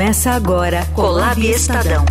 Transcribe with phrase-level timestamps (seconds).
[0.00, 2.06] Começa agora Colab Estadão.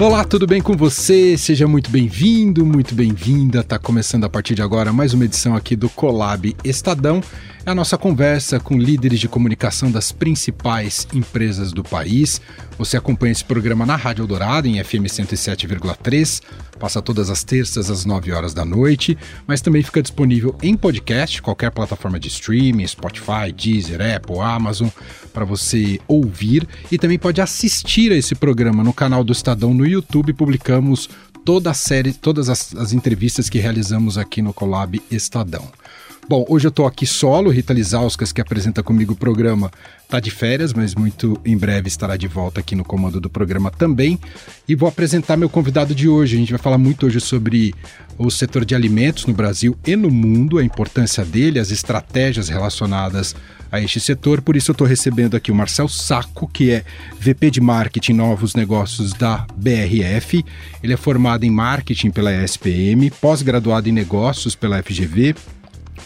[0.00, 1.38] Olá, tudo bem com você?
[1.38, 3.62] Seja muito bem-vindo, muito bem-vinda.
[3.62, 7.20] Tá começando a partir de agora mais uma edição aqui do Colab Estadão.
[7.68, 12.40] É a nossa conversa com líderes de comunicação das principais empresas do país.
[12.78, 16.40] Você acompanha esse programa na Rádio Eldorado, em FM 107,3.
[16.80, 21.42] Passa todas as terças às 9 horas da noite, mas também fica disponível em podcast,
[21.42, 24.88] qualquer plataforma de streaming, Spotify, Deezer, Apple, Amazon,
[25.34, 26.66] para você ouvir.
[26.90, 30.32] E também pode assistir a esse programa no canal do Estadão no YouTube.
[30.32, 31.10] Publicamos
[31.44, 35.70] toda a série, todas as, as entrevistas que realizamos aqui no Colab Estadão.
[36.28, 39.70] Bom, hoje eu estou aqui solo, Rita Lizauskas, que apresenta comigo o programa,
[40.02, 43.70] está de férias, mas muito em breve estará de volta aqui no comando do programa
[43.70, 44.18] também.
[44.68, 46.36] E vou apresentar meu convidado de hoje.
[46.36, 47.74] A gente vai falar muito hoje sobre
[48.18, 53.34] o setor de alimentos no Brasil e no mundo, a importância dele, as estratégias relacionadas
[53.72, 54.42] a este setor.
[54.42, 56.84] Por isso eu estou recebendo aqui o Marcel Saco, que é
[57.18, 60.44] VP de Marketing Novos Negócios da BRF.
[60.82, 65.34] Ele é formado em Marketing pela ESPM, pós-graduado em Negócios pela FGV,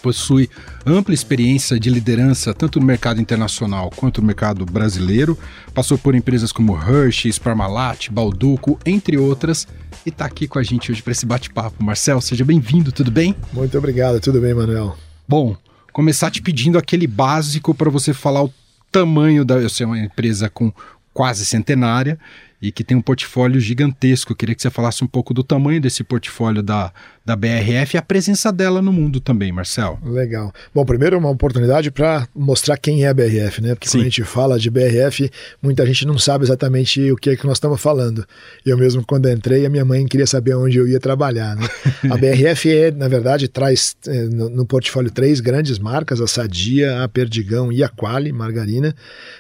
[0.03, 0.51] possui
[0.85, 5.39] ampla experiência de liderança tanto no mercado internacional quanto no mercado brasileiro,
[5.73, 9.67] passou por empresas como Hershey's, Parmalat, Balduco, entre outras,
[10.05, 11.83] e está aqui com a gente hoje para esse bate-papo.
[11.83, 13.37] Marcel, seja bem-vindo, tudo bem?
[13.53, 14.97] Muito obrigado, tudo bem, Manuel.
[15.29, 15.57] Bom,
[15.93, 18.53] começar te pedindo aquele básico para você falar o
[18.91, 19.55] tamanho da.
[19.55, 20.73] Eu sei, uma empresa com
[21.15, 22.19] quase centenária
[22.61, 24.33] e que tem um portfólio gigantesco.
[24.33, 26.93] Eu queria que você falasse um pouco do tamanho desse portfólio da,
[27.25, 29.99] da BRF e a presença dela no mundo também, Marcel.
[30.05, 30.53] Legal.
[30.75, 33.75] Bom, primeiro uma oportunidade para mostrar quem é a BRF, né?
[33.75, 33.99] Porque Sim.
[33.99, 35.31] quando a gente fala de BRF,
[35.63, 38.27] muita gente não sabe exatamente o que é que nós estamos falando.
[38.65, 41.69] Eu mesmo, quando entrei, a minha mãe queria saber onde eu ia trabalhar, né?
[42.11, 47.03] a BRF, é, na verdade, traz é, no, no, portfólio três grandes marcas, a Sadia,
[47.03, 48.95] a Perdigão e a Quali, margarina.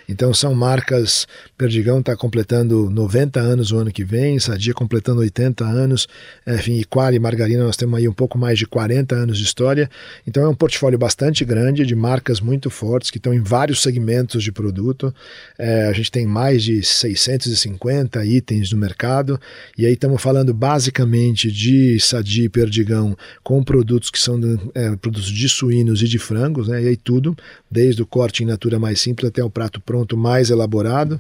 [0.08, 5.20] Então são marcas, Perdigão está completando 90 90 anos o ano que vem, Sadia completando
[5.20, 6.08] 80 anos,
[6.46, 9.88] enfim, e Quali Margarina nós temos aí um pouco mais de 40 anos de história,
[10.26, 14.44] então é um portfólio bastante grande de marcas muito fortes que estão em vários segmentos
[14.44, 15.14] de produto,
[15.58, 19.40] é, a gente tem mais de 650 itens no mercado,
[19.78, 24.38] e aí estamos falando basicamente de Sadia e Perdigão com produtos que são
[24.74, 27.34] é, produtos de suínos e de frangos, né, e aí tudo,
[27.70, 31.18] desde o corte em natura mais simples até o prato pronto mais elaborado,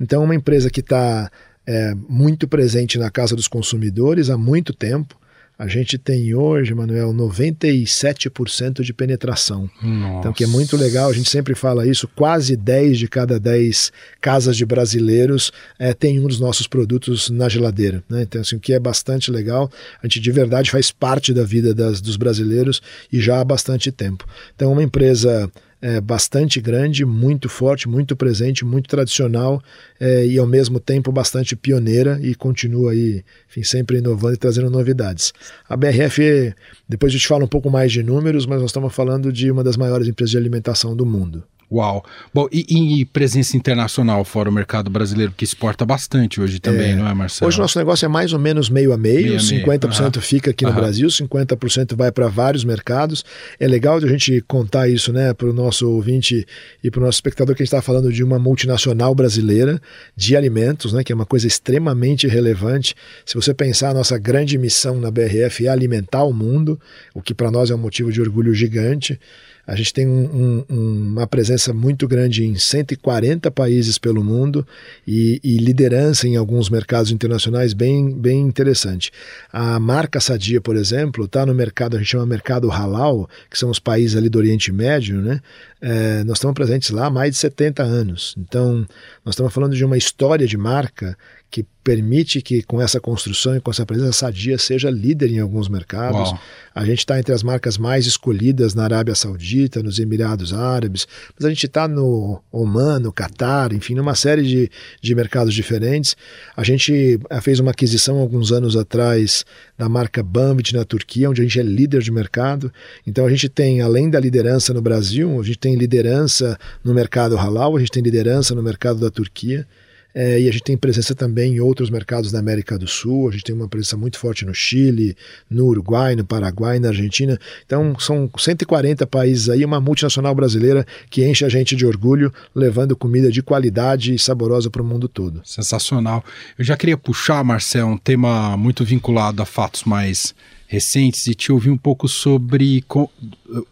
[0.00, 1.30] então é uma empresa que está
[1.64, 5.21] é, muito presente na casa dos consumidores há muito tempo.
[5.62, 9.70] A gente tem hoje, Manuel, 97% de penetração.
[9.80, 10.18] Nossa.
[10.18, 13.92] Então, que é muito legal, a gente sempre fala isso, quase 10 de cada 10
[14.20, 18.02] casas de brasileiros é, tem um dos nossos produtos na geladeira.
[18.10, 18.22] Né?
[18.22, 19.70] Então, assim, o que é bastante legal,
[20.02, 23.92] a gente de verdade faz parte da vida das, dos brasileiros e já há bastante
[23.92, 24.26] tempo.
[24.56, 25.48] Então, uma empresa
[25.82, 29.60] é, bastante grande, muito forte, muito presente, muito tradicional
[29.98, 34.70] é, e ao mesmo tempo bastante pioneira e continua aí, enfim, sempre inovando e trazendo
[34.70, 35.32] novidades.
[35.68, 36.54] A BRF,
[36.88, 39.64] depois a gente fala um pouco mais de números, mas nós estamos falando de uma
[39.64, 41.42] das maiores empresas de alimentação do mundo.
[41.72, 42.04] Uau!
[42.34, 46.94] Bom, e, e, presença internacional fora o mercado brasileiro, que exporta bastante hoje também, é,
[46.94, 47.48] não é, Marcelo?
[47.48, 50.20] Hoje o nosso negócio é mais ou menos meio a meio, meio 50% uhum.
[50.20, 50.76] fica aqui no uhum.
[50.76, 53.24] Brasil, 50% vai para vários mercados.
[53.58, 56.46] É legal de a gente contar isso né, para o nosso ouvinte
[56.84, 59.80] e para o nosso espectador que a gente está falando de uma multinacional brasileira
[60.14, 62.94] de alimentos, né, que é uma coisa extremamente relevante.
[63.24, 66.78] Se você pensar, a nossa grande missão na BRF é alimentar o mundo,
[67.14, 69.18] o que para nós é um motivo de orgulho gigante.
[69.66, 74.66] A gente tem um, um, uma presença muito grande em 140 países pelo mundo
[75.06, 79.12] e, e, liderança em alguns mercados internacionais bem, bem interessante.
[79.52, 83.70] A marca Sadia, por exemplo, está no mercado, a gente chama mercado halal, que são
[83.70, 85.40] os países ali do Oriente Médio, né?
[85.80, 88.34] É, nós estamos presentes lá há mais de 70 anos.
[88.38, 88.86] Então,
[89.24, 91.16] nós estamos falando de uma história de marca
[91.52, 95.68] que permite que com essa construção e com essa presença sadia seja líder em alguns
[95.68, 96.30] mercados.
[96.30, 96.40] Uau.
[96.74, 101.06] A gente está entre as marcas mais escolhidas na Arábia Saudita, nos Emirados Árabes,
[101.36, 104.70] mas a gente está no Oman, no Catar, enfim, numa série de,
[105.02, 106.16] de mercados diferentes.
[106.56, 109.44] A gente eh, fez uma aquisição alguns anos atrás
[109.76, 112.72] da marca Bambit na Turquia, onde a gente é líder de mercado.
[113.06, 117.36] Então a gente tem, além da liderança no Brasil, a gente tem liderança no mercado
[117.36, 119.66] halal, a gente tem liderança no mercado da Turquia.
[120.14, 123.32] É, e a gente tem presença também em outros mercados da América do Sul, a
[123.32, 125.16] gente tem uma presença muito forte no Chile,
[125.48, 127.38] no Uruguai, no Paraguai, na Argentina.
[127.64, 132.96] Então são 140 países aí, uma multinacional brasileira que enche a gente de orgulho, levando
[132.96, 135.40] comida de qualidade e saborosa para o mundo todo.
[135.44, 136.24] Sensacional.
[136.58, 140.34] Eu já queria puxar, Marcel, um tema muito vinculado a fatos mais
[140.66, 142.82] recentes e te ouvir um pouco sobre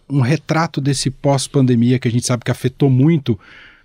[0.09, 3.39] um retrato desse pós-pandemia que a gente sabe que afetou muito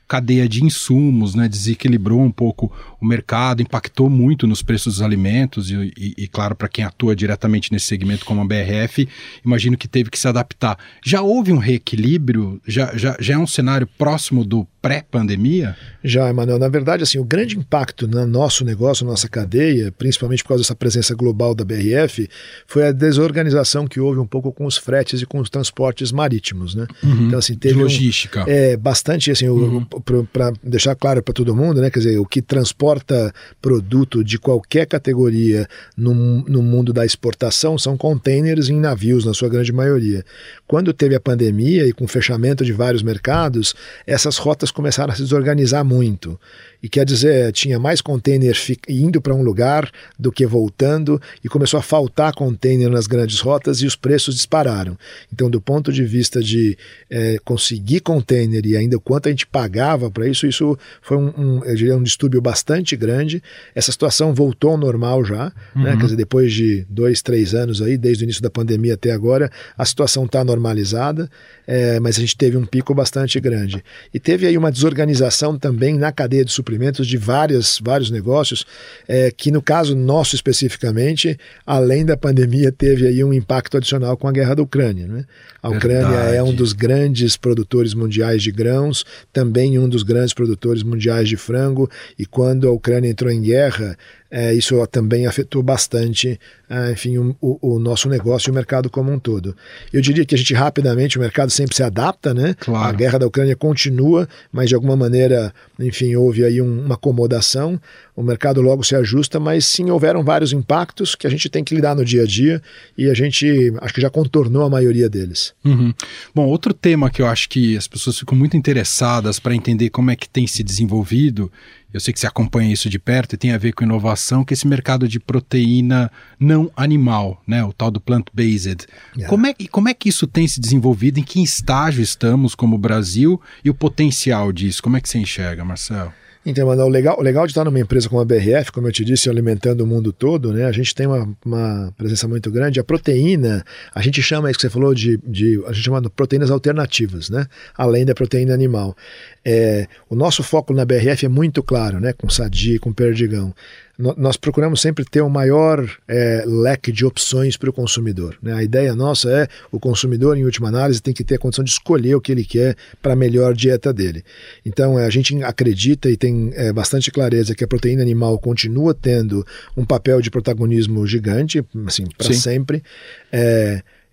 [0.08, 2.72] cadeia de insumos, né, desequilibrou um pouco
[3.02, 7.16] o mercado, impactou muito nos preços dos alimentos e, e, e claro, para quem atua
[7.16, 9.08] diretamente nesse segmento como a BRF,
[9.46, 10.78] imagino que teve que se adaptar.
[11.04, 12.62] Já houve um reequilíbrio?
[12.68, 15.76] Já, já, já é um cenário próximo do pré-pandemia?
[16.04, 16.60] Já, Emanuel.
[16.60, 20.62] Na verdade, assim, o grande impacto no nosso negócio, na nossa cadeia, principalmente por causa
[20.62, 22.30] dessa presença global da BRF,
[22.68, 26.76] foi a desorganização que houve um pouco com os fretes e com os transportes marítimos,
[26.76, 26.86] né?
[27.04, 28.42] Uhum, então, assim, teve de logística.
[28.42, 29.84] Um, é, bastante, assim, uhum.
[30.32, 31.90] para deixar claro para todo mundo, né?
[31.90, 35.68] Quer dizer, o que transporta produto de qualquer categoria
[35.98, 40.24] no, no mundo da exportação são containers em navios, na sua grande maioria.
[40.68, 43.74] Quando teve a pandemia e com o fechamento de vários mercados,
[44.06, 46.40] essas rotas começaram a se desorganizar muito.
[46.86, 48.56] E quer dizer, tinha mais container
[48.88, 49.90] indo para um lugar
[50.20, 54.96] do que voltando, e começou a faltar container nas grandes rotas e os preços dispararam.
[55.34, 56.78] Então, do ponto de vista de
[57.10, 61.34] é, conseguir container e ainda o quanto a gente pagava para isso, isso foi um,
[61.36, 63.42] um, eu diria, um distúrbio bastante grande.
[63.74, 65.52] Essa situação voltou ao normal já, né?
[65.76, 65.84] uhum.
[65.86, 65.98] né?
[65.98, 69.52] quer dizer, depois de dois, três anos aí, desde o início da pandemia até agora,
[69.76, 71.28] a situação está normalizada,
[71.66, 73.84] é, mas a gente teve um pico bastante grande.
[74.14, 76.75] E teve aí uma desorganização também na cadeia de suprimentos
[77.08, 78.66] de várias, vários negócios,
[79.08, 84.28] é, que no caso nosso especificamente, além da pandemia, teve aí um impacto adicional com
[84.28, 85.08] a guerra da Ucrânia.
[85.08, 85.26] Né?
[85.62, 86.36] A Ucrânia Verdade.
[86.36, 91.38] é um dos grandes produtores mundiais de grãos, também um dos grandes produtores mundiais de
[91.38, 93.98] frango, e quando a Ucrânia entrou em guerra,
[94.30, 96.40] é, isso também afetou bastante,
[96.70, 99.56] é, enfim, o, o, nosso negócio e o mercado como um todo.
[99.94, 102.56] Eu diria que a gente rapidamente, o mercado sempre se adapta, né?
[102.60, 102.88] Claro.
[102.88, 107.80] A guerra da Ucrânia continua, mas de alguma maneira, enfim, houve aí um, uma acomodação.
[108.16, 111.76] O mercado logo se ajusta, mas sim houveram vários impactos que a gente tem que
[111.76, 112.62] lidar no dia a dia
[112.98, 115.54] e a gente acho que já contornou a maioria deles.
[115.64, 115.94] Uhum.
[116.34, 120.10] Bom, outro tema que eu acho que as pessoas ficam muito interessadas para entender como
[120.10, 121.52] é que tem se desenvolvido
[121.96, 124.54] eu sei que você acompanha isso de perto e tem a ver com inovação, que
[124.54, 128.86] é esse mercado de proteína não animal, né, o tal do plant-based.
[129.16, 129.30] Yeah.
[129.30, 131.20] Como, é, como é que isso tem se desenvolvido?
[131.20, 134.84] Em que estágio estamos como Brasil e o potencial disso?
[134.84, 136.12] Como é que você enxerga, Marcelo?
[136.46, 138.92] Então, Manuel, o legal, o legal de estar numa empresa como a BRF, como eu
[138.92, 140.66] te disse, alimentando o mundo todo, né?
[140.66, 142.80] A gente tem uma, uma presença muito grande.
[142.80, 143.66] A proteína,
[143.96, 147.32] a gente chama isso que você falou de, de a gente chama de proteínas alternativas,
[147.32, 147.48] né?
[147.76, 148.96] Além da proteína animal.
[149.44, 152.14] É, o nosso foco na BRF é muito claro, né?
[152.14, 153.52] Com sadia, com perdigão
[153.98, 158.38] nós procuramos sempre ter o maior é, leque de opções para o consumidor.
[158.42, 158.54] Né?
[158.54, 161.72] A ideia nossa é o consumidor, em última análise, tem que ter a condição de
[161.72, 164.24] escolher o que ele quer para a melhor dieta dele.
[164.66, 168.94] Então, é, a gente acredita e tem é, bastante clareza que a proteína animal continua
[168.94, 169.46] tendo
[169.78, 172.84] um papel de protagonismo gigante, assim, para sempre.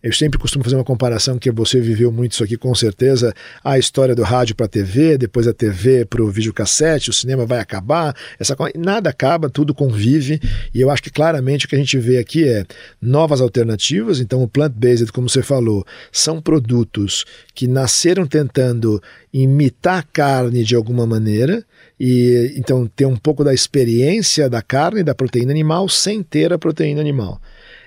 [0.02, 3.32] Eu sempre costumo fazer uma comparação que você viveu muito isso aqui com certeza,
[3.62, 7.46] a história do rádio para a TV, depois a TV para o videocassete, o cinema
[7.46, 10.40] vai acabar, essa nada acaba, tudo convive,
[10.74, 12.66] e eu acho que claramente o que a gente vê aqui é
[13.00, 19.00] novas alternativas, então o plant-based, como você falou, são produtos que nasceram tentando
[19.32, 21.64] imitar carne de alguma maneira,
[21.98, 26.58] e então ter um pouco da experiência da carne, da proteína animal, sem ter a
[26.58, 27.40] proteína animal.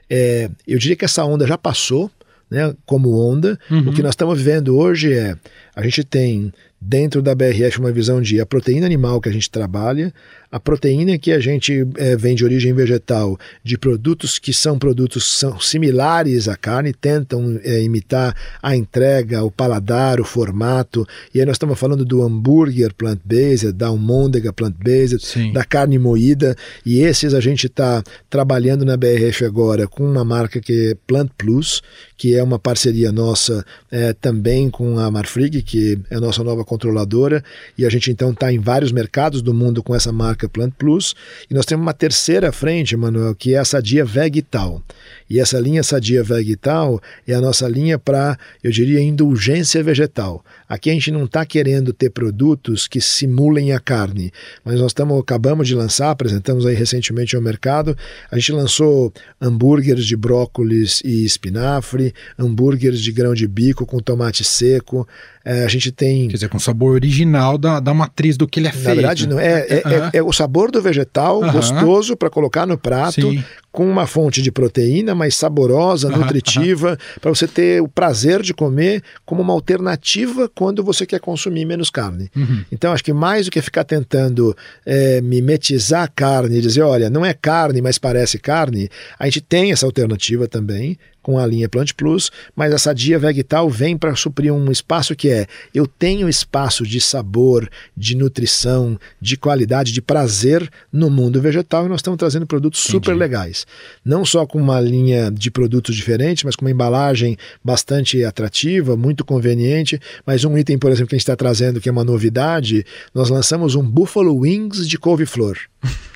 [0.10, 2.12] É, eu diria que essa onda já passou,
[2.50, 3.60] né, como onda.
[3.70, 3.90] Uhum.
[3.90, 5.36] O que nós estamos vivendo hoje é
[5.76, 9.50] a gente tem dentro da BRF uma visão de a proteína animal que a gente
[9.50, 10.14] trabalha,
[10.52, 15.38] a proteína que a gente é, vem de origem vegetal, de produtos que são produtos
[15.38, 21.06] são similares à carne, tentam é, imitar a entrega, o paladar, o formato.
[21.34, 26.56] E aí nós estamos falando do hambúrguer plant-based, da almôndega plant-based, da carne moída.
[26.86, 31.32] E esses a gente está trabalhando na BRF agora com uma marca que é Plant
[31.38, 31.82] Plus,
[32.16, 36.64] que é uma parceria nossa é, também com a Marfrig, que é a nossa nova
[36.64, 37.44] controladora,
[37.78, 41.16] e a gente então está em vários mercados do mundo com essa marca Plant Plus.
[41.50, 44.82] E nós temos uma terceira frente, Manuel, que é a Sadia Vegetal.
[45.30, 50.44] E essa linha Sadia Vegetal é a nossa linha para, eu diria, indulgência vegetal.
[50.68, 54.32] Aqui a gente não está querendo ter produtos que simulem a carne,
[54.64, 57.96] mas nós estamos, acabamos de lançar, apresentamos aí recentemente ao mercado,
[58.32, 64.44] a gente lançou hambúrgueres de brócolis e espinafre, hambúrgueres de grão de bico com tomate
[64.44, 65.08] seco,
[65.44, 66.28] é, a gente tem.
[66.28, 68.88] Quer dizer, com sabor original da, da matriz do que ele é feito.
[68.88, 69.40] Na verdade, não.
[69.40, 69.94] É, é, uhum.
[69.94, 71.52] é, é o sabor do vegetal, uhum.
[71.52, 73.44] gostoso para colocar no prato, Sim
[73.76, 79.04] com uma fonte de proteína mais saborosa, nutritiva, para você ter o prazer de comer
[79.26, 82.32] como uma alternativa quando você quer consumir menos carne.
[82.34, 82.64] Uhum.
[82.72, 84.56] Então, acho que mais do que ficar tentando
[84.86, 88.90] é, mimetizar a carne e dizer, olha, não é carne, mas parece carne,
[89.20, 93.68] a gente tem essa alternativa também, com a linha Plant Plus, mas a Sadia Vegetal
[93.68, 97.68] vem para suprir um espaço que é eu tenho espaço de sabor,
[97.98, 102.92] de nutrição, de qualidade, de prazer no mundo vegetal e nós estamos trazendo produtos Entendi.
[102.92, 103.66] super legais.
[104.06, 109.26] Não só com uma linha de produtos diferentes, mas com uma embalagem bastante atrativa, muito
[109.26, 110.00] conveniente.
[110.28, 113.32] Mas um item, por exemplo, que a gente está trazendo que é uma novidade, nós
[113.32, 115.58] lançamos um Buffalo Wings de couve-flor.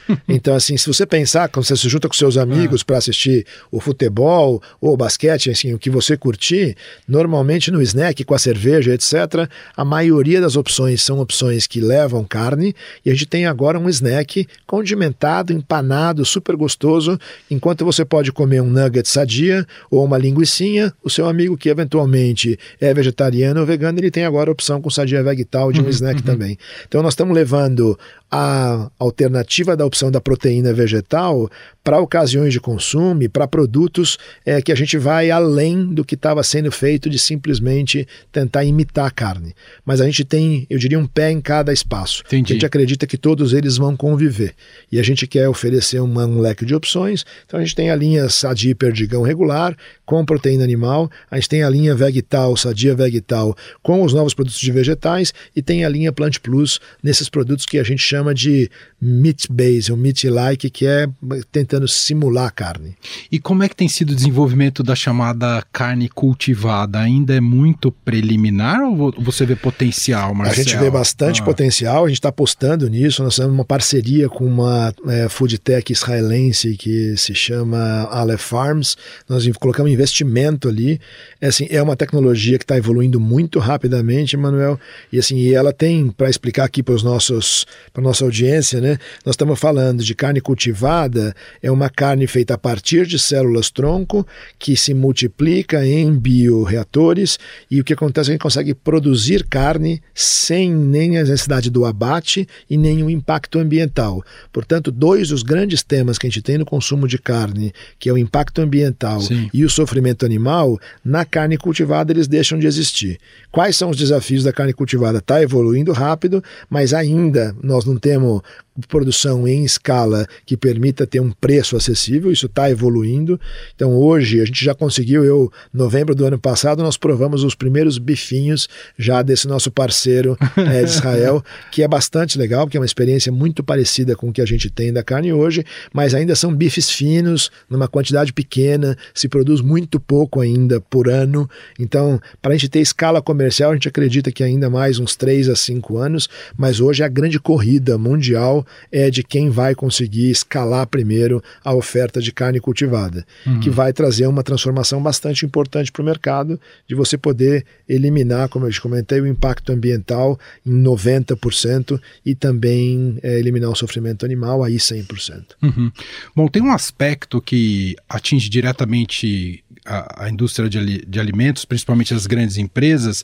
[0.28, 2.86] Então, assim, se você pensar, quando você se junta com seus amigos ah.
[2.86, 6.76] para assistir o futebol ou o basquete, assim, o que você curtir,
[7.08, 12.24] normalmente no snack, com a cerveja, etc., a maioria das opções são opções que levam
[12.24, 12.76] carne
[13.06, 18.62] e a gente tem agora um snack condimentado, empanado, super gostoso, enquanto você pode comer
[18.62, 24.00] um nugget sadia ou uma linguiçinha, o seu amigo que eventualmente é vegetariano ou vegano,
[24.00, 26.26] ele tem agora a opção com sadia vegetal de um uhum, snack uhum.
[26.26, 26.58] também.
[26.88, 27.98] Então nós estamos levando
[28.32, 31.50] a alternativa da opção da proteína vegetal
[31.84, 36.44] para ocasiões de consumo, para produtos é, que a gente vai além do que estava
[36.44, 39.56] sendo feito de simplesmente tentar imitar a carne.
[39.84, 42.22] Mas a gente tem, eu diria, um pé em cada espaço.
[42.28, 42.54] Entendi.
[42.54, 44.54] A gente acredita que todos eles vão conviver.
[44.92, 47.26] E a gente quer oferecer uma, um leque de opções.
[47.46, 49.76] Então a gente tem a linha Sadia Perdigão regular,
[50.06, 54.60] com proteína animal, a gente tem a linha Vegetal, Sadia Vegetal, com os novos produtos
[54.60, 58.70] de vegetais, e tem a linha Plant Plus nesses produtos que a gente chama de
[59.02, 59.48] meat
[59.90, 61.08] base, ou meat-like, que é
[61.52, 62.96] tentando simular a carne.
[63.32, 67.00] E como é que tem sido o desenvolvimento da chamada carne cultivada?
[67.00, 70.62] Ainda é muito preliminar ou você vê potencial, Marcelo?
[70.62, 71.46] A gente vê bastante ah.
[71.46, 75.92] potencial, a gente está apostando nisso, nós temos uma parceria com uma é, food tech
[75.92, 78.96] israelense que se chama Aleph Farms,
[79.28, 81.00] nós colocamos investimento ali,
[81.42, 84.80] é, assim, é uma tecnologia que está evoluindo muito rapidamente, Manuel,
[85.12, 88.98] e assim, e ela tem, para explicar aqui para os nossos, para nossa audiência, né,
[89.26, 94.26] nós estamos falando de carne cultivada, é uma carne feita a partir de células tronco
[94.58, 99.46] que se multiplica em bioreatores e o que acontece é que a gente consegue produzir
[99.46, 104.24] carne sem nem a necessidade do abate e nem o impacto ambiental.
[104.52, 108.14] Portanto, dois dos grandes temas que a gente tem no consumo de carne, que é
[108.14, 109.50] o impacto ambiental Sim.
[109.54, 113.18] e o sofrimento animal, na carne cultivada eles deixam de existir.
[113.52, 115.20] Quais são os desafios da carne cultivada?
[115.20, 118.42] Está evoluindo rápido, mas ainda nós não temos
[118.88, 123.40] produção em escala que permita ter um preço acessível, isso está evoluindo.
[123.76, 127.98] Então hoje a gente já conseguiu, eu, novembro do ano passado, nós provamos os primeiros
[127.98, 128.68] bifinhos
[128.98, 133.32] já desse nosso parceiro é, de Israel, que é bastante legal, porque é uma experiência
[133.32, 136.90] muito parecida com o que a gente tem da carne hoje, mas ainda são bifes
[136.90, 141.50] finos, numa quantidade pequena, se produz muito pouco ainda por ano.
[141.80, 145.50] Então, para a gente ter escala comercial, a gente acredita que ainda mais uns 3
[145.50, 150.30] a 5 anos, mas hoje é a grande corrida mundial é de quem vai conseguir
[150.30, 153.60] escalar primeiro a oferta de carne cultivada, uhum.
[153.60, 158.66] que vai trazer uma transformação bastante importante para o mercado, de você poder eliminar, como
[158.66, 164.64] eu te comentei, o impacto ambiental em 90% e também é, eliminar o sofrimento animal
[164.64, 165.44] aí 100%.
[165.62, 165.92] Uhum.
[166.36, 172.28] Bom, tem um aspecto que atinge diretamente a, a indústria de, de alimentos, principalmente as
[172.28, 173.24] grandes empresas,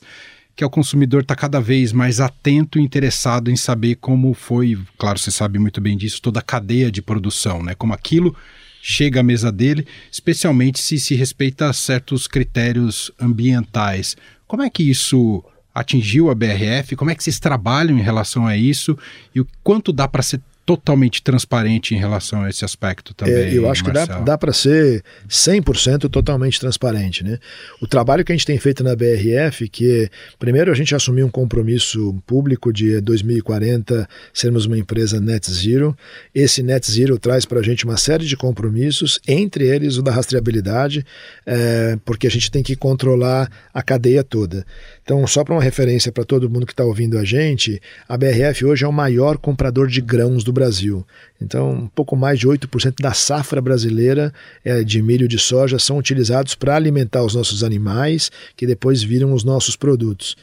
[0.56, 4.78] que é o consumidor está cada vez mais atento e interessado em saber como foi,
[4.96, 7.74] claro, você sabe muito bem disso, toda a cadeia de produção, né?
[7.74, 8.34] Como aquilo
[8.80, 14.16] chega à mesa dele, especialmente se se respeita certos critérios ambientais.
[14.46, 15.44] Como é que isso
[15.74, 16.96] atingiu a BRF?
[16.96, 18.96] Como é que vocês trabalham em relação a isso?
[19.34, 23.34] E o quanto dá para ser totalmente transparente em relação a esse aspecto também.
[23.34, 24.06] É, eu acho Marcelo.
[24.06, 27.22] que dá, dá para ser 100% totalmente transparente.
[27.22, 27.38] Né?
[27.80, 31.30] O trabalho que a gente tem feito na BRF, que primeiro a gente assumiu um
[31.30, 35.96] compromisso público de 2040 sermos uma empresa net zero.
[36.34, 40.10] Esse net zero traz para a gente uma série de compromissos, entre eles o da
[40.10, 41.06] rastreabilidade,
[41.46, 44.66] é, porque a gente tem que controlar a cadeia toda.
[45.02, 48.64] Então, só para uma referência para todo mundo que está ouvindo a gente, a BRF
[48.64, 51.06] hoje é o maior comprador de grãos do Brasil.
[51.40, 54.32] Então, um pouco mais de 8% da safra brasileira
[54.64, 59.34] é, de milho de soja são utilizados para alimentar os nossos animais, que depois viram
[59.34, 60.34] os nossos produtos.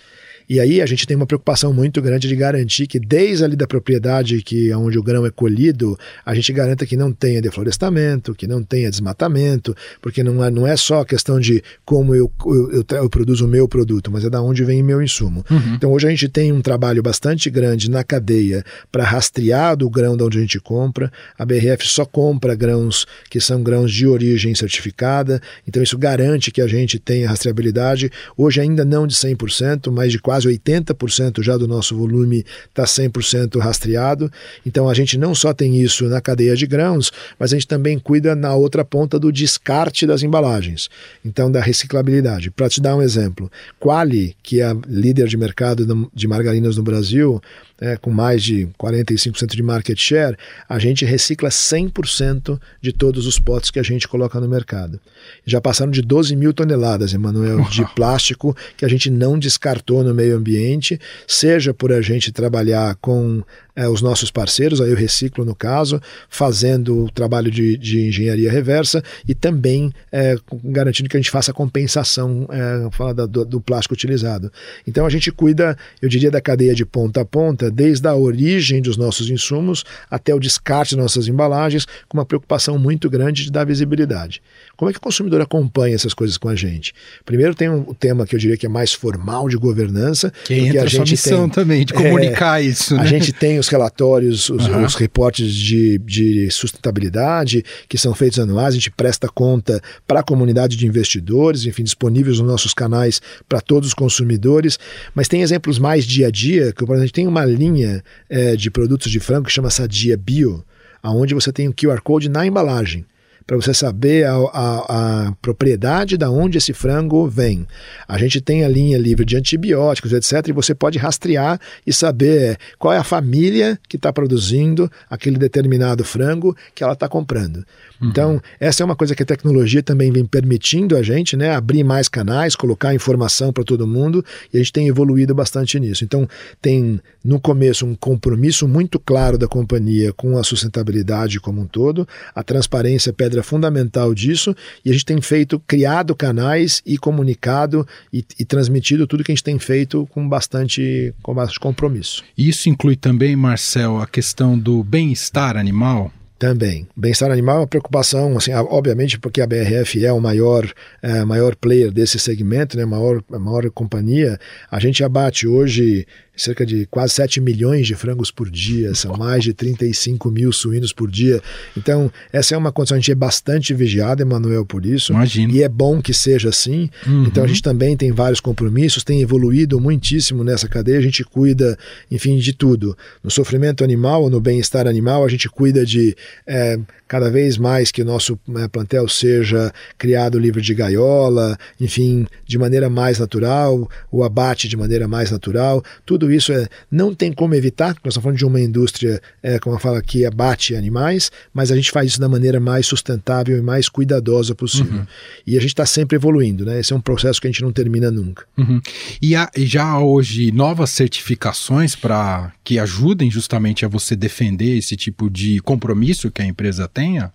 [0.49, 3.67] E aí a gente tem uma preocupação muito grande de garantir que desde ali da
[3.67, 8.47] propriedade que onde o grão é colhido, a gente garanta que não tenha deflorestamento, que
[8.47, 12.85] não tenha desmatamento, porque não é, não é só a questão de como eu, eu,
[12.89, 15.45] eu, produzo o meu produto, mas é da onde vem o meu insumo.
[15.49, 15.75] Uhum.
[15.75, 20.17] Então hoje a gente tem um trabalho bastante grande na cadeia para rastrear do grão
[20.17, 21.11] de onde a gente compra.
[21.37, 26.61] A BRF só compra grãos que são grãos de origem certificada, então isso garante que
[26.61, 28.11] a gente tenha rastreabilidade.
[28.37, 33.59] Hoje ainda não de 100%, mas de quase 80% já do nosso volume está 100%
[33.59, 34.31] rastreado.
[34.65, 37.99] Então a gente não só tem isso na cadeia de grãos, mas a gente também
[37.99, 40.89] cuida na outra ponta do descarte das embalagens,
[41.23, 42.49] então da reciclabilidade.
[42.49, 46.83] Para te dar um exemplo, Quali, que é a líder de mercado de margarinas no
[46.83, 47.39] Brasil,
[47.83, 50.37] é, com mais de 45% de market share,
[50.69, 55.01] a gente recicla 100% de todos os potes que a gente coloca no mercado.
[55.45, 60.15] Já passaram de 12 mil toneladas, Emanuel, de plástico que a gente não descartou no
[60.15, 60.97] meio ambiente,
[61.27, 63.43] seja por a gente trabalhar com
[63.75, 68.51] é, os nossos parceiros, aí o Reciclo no caso, fazendo o trabalho de, de engenharia
[68.51, 73.61] reversa e também é, garantindo que a gente faça a compensação é, fala do, do
[73.61, 74.51] plástico utilizado.
[74.87, 78.81] Então a gente cuida, eu diria, da cadeia de ponta a ponta, desde a origem
[78.81, 83.51] dos nossos insumos até o descarte das nossas embalagens, com uma preocupação muito grande de
[83.51, 84.41] dar visibilidade.
[84.75, 86.93] Como é que o consumidor acompanha essas coisas com a gente?
[87.25, 90.31] Primeiro tem um tema que eu diria que é mais formal de governança.
[90.45, 92.95] Que entra a, gente missão tem, também, de comunicar é, isso.
[92.95, 93.01] Né?
[93.01, 94.85] A gente tem os relatórios, os, uhum.
[94.85, 100.23] os reportes de, de sustentabilidade que são feitos anuais, a gente presta conta para a
[100.23, 104.77] comunidade de investidores, enfim, disponíveis nos nossos canais para todos os consumidores.
[105.15, 108.03] Mas tem exemplos mais dia a dia, que por exemplo, a gente tem uma linha
[108.29, 110.63] é, de produtos de frango que chama Sadia Bio,
[111.01, 113.05] aonde você tem o QR Code na embalagem
[113.45, 117.67] para você saber a, a, a, propriedade da onde esse frango vem.
[118.07, 122.57] A gente tem a linha livre de antibióticos, etc., e você pode rastrear e saber
[122.79, 127.65] qual é a família que está produzindo aquele determinado frango que ela está comprando.
[128.01, 131.83] Então, essa é uma coisa que a tecnologia também vem permitindo a gente, né, abrir
[131.83, 134.23] mais canais, colocar informação para todo mundo,
[134.53, 136.03] e a gente tem evoluído bastante nisso.
[136.03, 136.27] Então,
[136.61, 142.07] tem no começo um compromisso muito claro da companhia com a sustentabilidade como um todo,
[142.35, 147.87] a transparência é pedra fundamental disso, e a gente tem feito, criado canais e comunicado
[148.11, 152.23] e, e transmitido tudo que a gente tem feito com bastante, com bastante compromisso.
[152.37, 156.11] Isso inclui também, Marcel, a questão do bem-estar animal?
[156.43, 156.85] Também.
[156.93, 160.69] Bem-estar animal é uma preocupação, assim, obviamente, porque a BRF é o maior,
[161.01, 164.37] é, maior player desse segmento, né, maior, maior companhia.
[164.69, 169.43] A gente abate hoje cerca de quase 7 milhões de frangos por dia, são mais
[169.43, 171.41] de 35 mil suínos por dia.
[171.77, 175.13] Então, essa é uma condição, a gente é bastante vigiado, Emanuel, por isso.
[175.13, 175.53] Imagina.
[175.53, 176.89] E é bom que seja assim.
[177.05, 177.25] Uhum.
[177.25, 181.77] Então, a gente também tem vários compromissos, tem evoluído muitíssimo nessa cadeia, a gente cuida,
[182.09, 182.97] enfim, de tudo.
[183.23, 186.15] No sofrimento animal, no bem-estar animal, a gente cuida de
[186.47, 192.25] é, cada vez mais que o nosso né, plantel seja criado livre de gaiola, enfim,
[192.43, 195.83] de maneira mais natural, o abate de maneira mais natural.
[196.07, 199.75] Tudo isso é, não tem como evitar, nós estamos falando de uma indústria, é, como
[199.75, 203.61] eu falo aqui, abate animais, mas a gente faz isso da maneira mais sustentável e
[203.61, 204.99] mais cuidadosa possível.
[204.99, 205.07] Uhum.
[205.45, 206.79] E a gente está sempre evoluindo, né?
[206.79, 208.45] Esse é um processo que a gente não termina nunca.
[208.57, 208.81] Uhum.
[209.21, 215.29] E há já hoje novas certificações para que ajudem justamente a você defender esse tipo
[215.29, 217.31] de compromisso que a empresa tenha?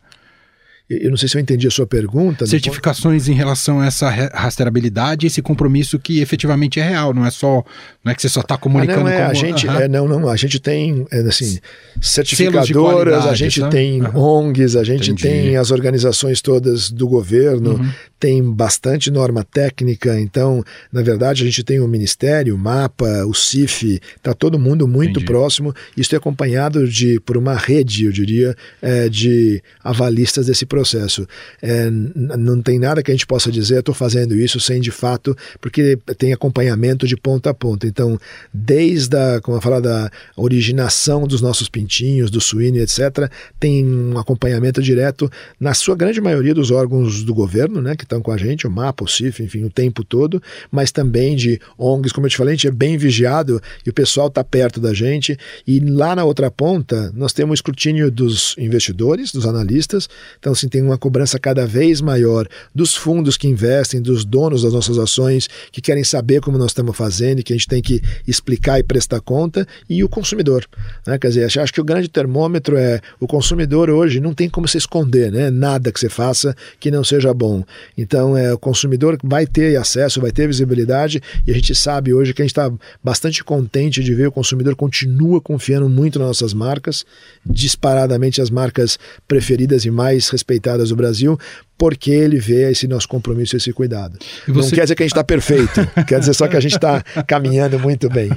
[0.90, 2.46] Eu não sei se eu entendi a sua pergunta.
[2.46, 7.62] Certificações em relação a essa rastreabilidade, esse compromisso que efetivamente é real, não é só,
[8.02, 9.00] não é que você só está comunicando.
[9.00, 9.30] Ah, não, é, como...
[9.30, 9.80] a gente, uhum.
[9.80, 11.58] é, não, não, a gente tem é, assim
[12.00, 13.68] certificadoras, a gente tá?
[13.68, 14.18] tem uhum.
[14.18, 15.22] ONGs, a gente Entendi.
[15.24, 17.90] tem as organizações todas do governo, uhum.
[18.18, 20.18] tem bastante norma técnica.
[20.18, 24.88] Então, na verdade, a gente tem o Ministério, o MAPA, o CIF, está todo mundo
[24.88, 25.26] muito Entendi.
[25.26, 25.74] próximo.
[25.94, 31.26] Isso é acompanhado de por uma rede, eu diria, é, de avalistas desse processo processo.
[31.60, 35.36] É, não tem nada que a gente possa dizer, estou fazendo isso sem de fato,
[35.60, 37.86] porque tem acompanhamento de ponta a ponta.
[37.86, 38.18] Então,
[38.54, 44.18] desde a, como eu falo, da originação dos nossos pintinhos, do suíno, etc., tem um
[44.18, 48.36] acompanhamento direto, na sua grande maioria dos órgãos do governo, né, que estão com a
[48.36, 52.30] gente, o MAPA, o CIF, enfim, o tempo todo, mas também de ONGs, como eu
[52.30, 55.36] te falei, a gente é bem vigiado e o pessoal está perto da gente.
[55.66, 60.08] E lá na outra ponta, nós temos o escrutínio dos investidores, dos analistas.
[60.38, 64.62] Então, assim, investem têm uma cobrança cada vez maior dos fundos que investem, dos donos
[64.62, 68.00] das nossas ações, que querem saber como nós estamos fazendo, que a gente tem que
[68.26, 70.64] explicar e prestar conta, e o consumidor.
[71.06, 71.18] Né?
[71.18, 74.78] Quer dizer, acho que o grande termômetro é o consumidor hoje não tem como se
[74.78, 75.50] esconder, né?
[75.50, 77.64] nada que você faça que não seja bom.
[77.96, 82.34] Então, é, o consumidor vai ter acesso, vai ter visibilidade, e a gente sabe hoje
[82.34, 82.70] que a gente está
[83.02, 87.04] bastante contente de ver o consumidor continua confiando muito nas nossas marcas,
[87.44, 91.38] disparadamente as marcas preferidas e mais respeitadas do Brasil,
[91.76, 94.18] porque ele vê esse nosso compromisso, esse cuidado.
[94.46, 94.70] Você...
[94.70, 97.02] Não quer dizer que a gente está perfeito, quer dizer só que a gente está
[97.26, 98.30] caminhando muito bem.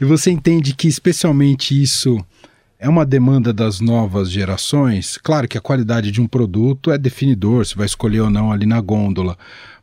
[0.00, 2.18] E você entende que especialmente isso
[2.78, 5.16] é uma demanda das novas gerações?
[5.16, 8.66] Claro que a qualidade de um produto é definidor, se vai escolher ou não ali
[8.66, 9.38] na gôndola,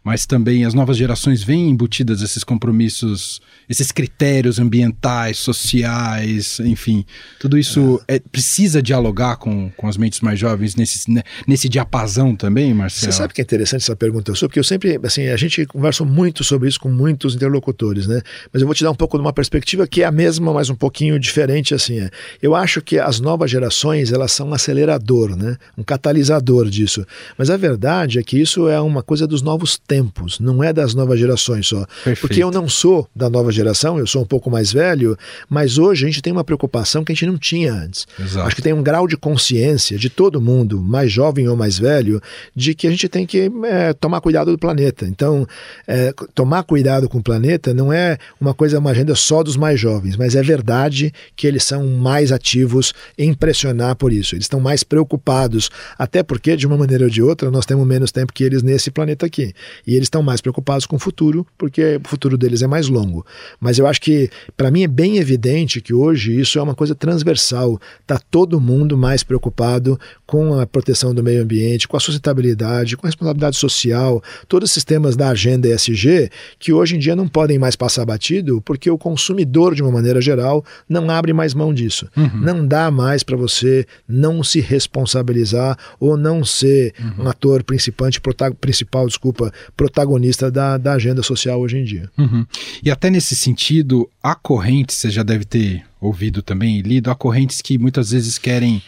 [0.10, 7.06] mas também as novas gerações vêm embutidas esses compromissos, esses critérios ambientais, sociais, enfim,
[7.40, 8.16] tudo isso é.
[8.16, 13.12] É, precisa dialogar com, com as mentes mais jovens nesse, né, nesse diapasão também, Marcelo?
[13.12, 16.04] Você sabe que é interessante essa pergunta sua, porque eu sempre, assim, a gente conversa
[16.04, 18.24] muito sobre isso com muitos interlocutores, né?
[18.52, 20.72] Mas eu vou te dar um pouco de uma perspectiva que é a mesma, mas
[20.72, 22.00] um pouquinho diferente, assim.
[22.00, 22.10] É.
[22.42, 25.56] Eu acho que as novas gerações, elas são um acelerador, né?
[25.78, 27.06] Um catalisador disso.
[27.38, 30.94] Mas a verdade é que isso é uma coisa dos novos tempos, não é das
[30.94, 31.86] novas gerações só.
[32.04, 32.22] Perfeito.
[32.22, 35.18] Porque eu não sou da nova geração, eu sou um pouco mais velho,
[35.50, 38.08] mas hoje a gente tem uma preocupação que a gente não tinha antes.
[38.20, 38.48] Exato.
[38.48, 42.22] Acho que tem um grau de consciência de todo mundo, mais jovem ou mais velho,
[42.56, 45.06] de que a gente tem que é, tomar cuidado do planeta.
[45.06, 45.46] Então,
[45.88, 49.80] é, tomar cuidado com o planeta não é uma coisa, uma agenda só dos mais
[49.80, 54.36] jovens, mas é verdade que eles são mais ativos em pressionar por isso.
[54.36, 58.12] Eles estão mais preocupados, até porque, de uma maneira ou de outra, nós temos menos
[58.12, 59.54] tempo que eles nesse planeta aqui.
[59.86, 63.26] E eles estão mais preocupados com o futuro, porque o futuro deles é mais longo.
[63.60, 66.96] Mas eu acho que, para mim, é bem evidente que hoje isso é uma coisa
[66.96, 67.80] transversal.
[68.02, 73.06] Está todo mundo mais preocupado com a proteção do meio ambiente, com a sustentabilidade, com
[73.06, 77.58] a responsabilidade social, todos os sistemas da agenda ESG, que hoje em dia não podem
[77.58, 82.08] mais passar batido, porque o consumidor, de uma maneira geral, não abre mais mão disso.
[82.16, 82.42] Uhum.
[82.42, 87.26] Não dá mais para você não se responsabilizar ou não ser uhum.
[87.26, 88.22] um ator principante,
[88.60, 92.10] principal, desculpa, protagonista da, da agenda social hoje em dia.
[92.18, 92.46] Uhum.
[92.84, 97.16] E até nesse sentido, há correntes, você já deve ter ouvido também e lido, há
[97.16, 98.82] correntes que muitas vezes querem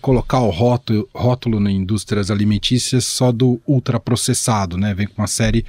[0.00, 4.94] colocar o rótulo, rótulo na indústrias alimentícias só do ultraprocessado, né?
[4.94, 5.64] Vem com uma série,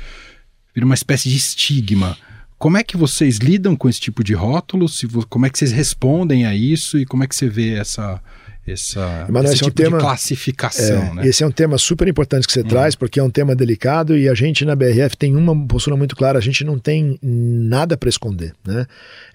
[0.76, 2.18] vira uma espécie de estigma.
[2.58, 4.88] Como é que vocês lidam com esse tipo de rótulo?
[4.90, 8.22] Se, como é que vocês respondem a isso e como é que você vê essa,
[8.68, 11.04] essa, Manoel, esse, tipo é um tema, de classificação.
[11.04, 11.28] É, né?
[11.28, 12.68] Esse é um tema super importante que você hum.
[12.68, 16.16] traz, porque é um tema delicado e a gente na BRF tem uma postura muito
[16.16, 18.54] clara, a gente não tem nada para esconder.
[18.66, 18.86] Né?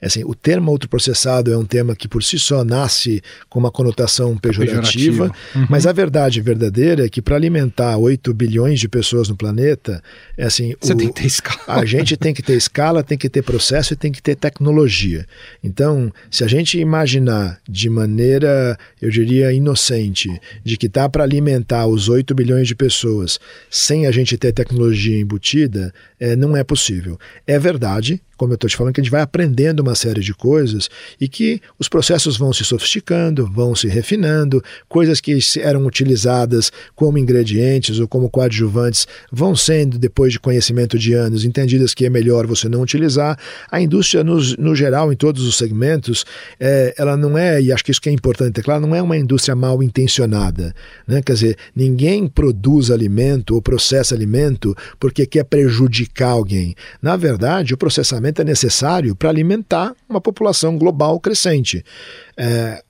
[0.01, 3.71] É assim, o termo ultraprocessado é um tema que por si só nasce com uma
[3.71, 5.67] conotação pejorativa, uhum.
[5.69, 10.03] mas a verdade verdadeira é que para alimentar 8 bilhões de pessoas no planeta,
[10.37, 11.81] é assim, Você o, tem que ter escala.
[11.81, 15.27] a gente tem que ter escala, tem que ter processo e tem que ter tecnologia.
[15.65, 21.23] Então, se a gente imaginar de maneira, eu diria, diria, inocente, de que está para
[21.23, 23.39] alimentar os 8 bilhões de pessoas
[23.71, 27.19] sem a gente ter tecnologia embutida, é, não é possível.
[27.47, 30.35] É verdade como eu estou te falando, que a gente vai aprendendo uma série de
[30.35, 36.73] coisas e que os processos vão se sofisticando, vão se refinando, coisas que eram utilizadas
[36.97, 42.11] como ingredientes ou como coadjuvantes vão sendo, depois de conhecimento de anos, entendidas que é
[42.11, 43.39] melhor você não utilizar.
[43.71, 46.27] A indústria, no, no geral, em todos os segmentos,
[46.59, 49.01] é, ela não é, e acho que isso que é importante ter claro, não é
[49.01, 50.75] uma indústria mal intencionada.
[51.07, 51.23] Né?
[51.23, 56.75] Quer dizer, ninguém produz alimento ou processa alimento porque quer prejudicar alguém.
[57.01, 61.85] Na verdade, o processamento é necessário para alimentar uma população global crescente.
[62.37, 62.83] É,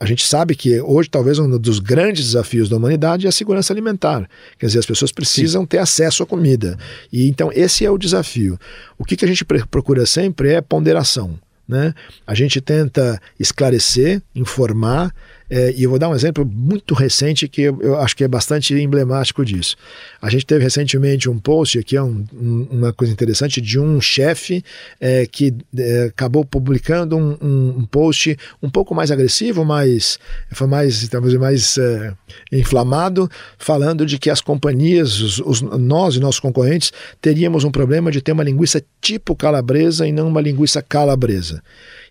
[0.00, 3.72] a gente sabe que hoje talvez um dos grandes desafios da humanidade é a segurança
[3.72, 4.28] alimentar.
[4.58, 5.66] Quer dizer, as pessoas precisam Sim.
[5.66, 6.78] ter acesso à comida.
[7.12, 8.58] E então esse é o desafio.
[8.96, 11.38] O que, que a gente procura sempre é ponderação.
[11.66, 11.92] Né?
[12.26, 15.12] A gente tenta esclarecer, informar,
[15.50, 18.28] é, e eu vou dar um exemplo muito recente que eu, eu, acho que é
[18.28, 19.76] bastante emblemático disso.
[20.20, 24.00] A gente teve recentemente um post, aqui é um, um, uma coisa interessante, de um
[24.00, 24.62] chefe
[25.00, 30.18] é, que é, acabou publicando um, um, post um pouco mais agressivo, mais,
[30.52, 32.12] foi mais, talvez mais é,
[32.52, 38.10] inflamado, falando de que as companhias, os, os, nós e nossos concorrentes, teríamos um problema
[38.10, 41.62] de ter uma linguiça tipo calabresa e não uma linguiça calabresa.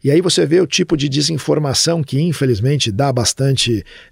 [0.03, 3.26] E aí você vê o tipo de desinformação que, infelizmente, dá bastante,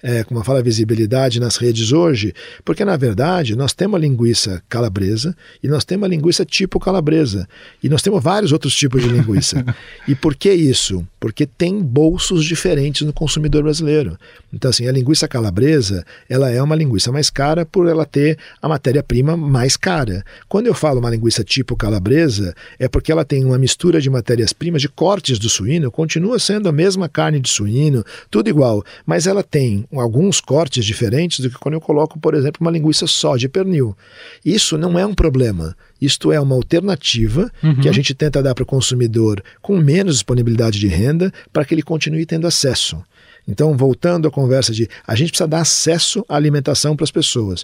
[0.04, 5.36] é, como fala, visibilidade nas redes hoje, porque, na verdade, nós temos a linguiça calabresa
[5.64, 7.48] e nós temos a linguiça tipo calabresa.
[7.84, 9.64] E nós temos vários outros tipos de linguiça.
[10.08, 11.06] e por que isso?
[11.26, 14.16] porque tem bolsos diferentes no consumidor brasileiro.
[14.54, 18.70] Então, assim, a linguiça calabresa, ela é uma linguiça mais cara por ela ter a
[18.70, 20.24] matéria-prima mais cara.
[20.48, 24.84] Quando eu falo uma linguiça tipo calabresa, é porque ela tem uma mistura de matérias-primas,
[24.84, 29.44] de cortes do suíno, continua sendo a mesma carne de suíno, tudo igual, mas ela
[29.44, 33.48] tem alguns cortes diferentes do que quando eu coloco, por exemplo, uma linguiça só de
[33.48, 33.96] pernil.
[34.44, 35.76] Isso não é um problema.
[36.02, 37.82] Isto é uma alternativa uhum.
[37.82, 41.74] que a gente tenta dar para o consumidor com menos disponibilidade de renda para que
[41.74, 43.02] ele continue tendo acesso.
[43.48, 47.64] Então, voltando à conversa de a gente precisa dar acesso à alimentação para as pessoas.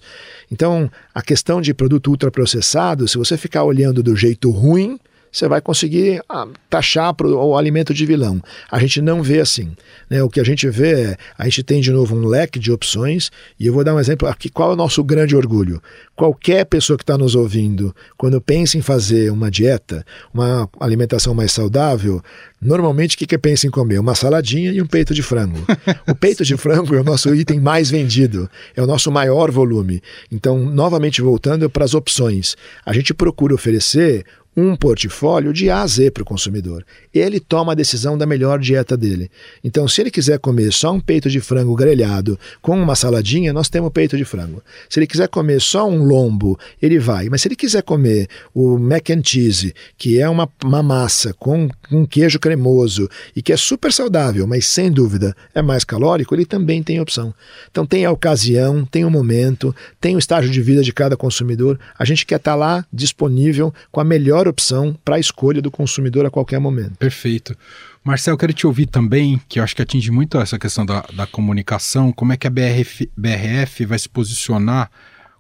[0.52, 5.00] Então, a questão de produto ultraprocessado, se você ficar olhando do jeito ruim,
[5.32, 8.42] você vai conseguir ah, taxar pro, o alimento de vilão.
[8.70, 9.72] A gente não vê assim.
[10.10, 10.22] Né?
[10.22, 13.32] O que a gente vê é, a gente tem de novo um leque de opções,
[13.60, 15.82] e eu vou dar um exemplo aqui, qual é o nosso grande orgulho?
[16.16, 21.52] Qualquer pessoa que está nos ouvindo, quando pensa em fazer uma dieta, uma alimentação mais
[21.52, 22.22] saudável,
[22.62, 24.00] normalmente o que, que pensa em comer?
[24.00, 25.60] Uma saladinha e um peito de frango.
[26.08, 30.02] o peito de frango é o nosso item mais vendido, é o nosso maior volume.
[30.32, 35.88] Então, novamente voltando para as opções, a gente procura oferecer um portfólio de A a
[35.88, 36.86] Z para o consumidor.
[37.14, 39.32] Ele toma a decisão da melhor dieta dele.
[39.64, 43.70] Então, se ele quiser comer só um peito de frango grelhado com uma saladinha, nós
[43.70, 44.62] temos peito de frango.
[44.90, 47.30] Se ele quiser comer só um lombo, ele vai.
[47.30, 51.70] Mas se ele quiser comer o mac and cheese, que é uma, uma massa com
[51.90, 56.46] um queijo cremoso e que é super saudável, mas sem dúvida é mais calórico, ele
[56.46, 57.34] também tem opção.
[57.70, 61.80] Então, tem a ocasião, tem o momento, tem o estágio de vida de cada consumidor.
[61.98, 65.62] A gente quer estar tá lá disponível com a melhor melhor opção para a escolha
[65.62, 66.98] do consumidor a qualquer momento.
[66.98, 67.56] Perfeito.
[68.04, 71.28] Marcel, quero te ouvir também, que eu acho que atinge muito essa questão da, da
[71.28, 74.90] comunicação, como é que a BRF, BRF vai se posicionar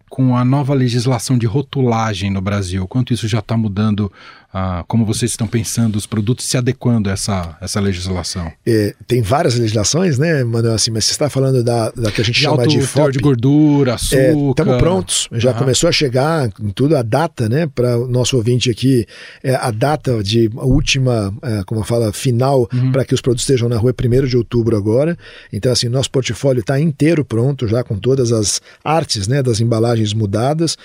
[0.09, 2.87] com a nova legislação de rotulagem no Brasil?
[2.87, 4.11] Quanto isso já está mudando
[4.87, 8.51] como vocês estão pensando os produtos se adequando a essa, essa legislação?
[8.65, 10.73] É, tem várias legislações, né, Manuel?
[10.73, 13.11] Assim, mas você está falando da, da que a gente de chama de FOP.
[13.11, 14.49] de gordura, açúcar.
[14.49, 15.57] Estamos é, prontos, já uhum.
[15.57, 19.05] começou a chegar em tudo a data, né, para o nosso ouvinte aqui,
[19.43, 22.91] é, a data de a última, é, como fala, final uhum.
[22.91, 25.17] para que os produtos estejam na rua é 1 de outubro agora.
[25.51, 30.13] Então, assim, nosso portfólio está inteiro pronto, já com todas as artes, né, das embalagens
[30.13, 30.77] mudadas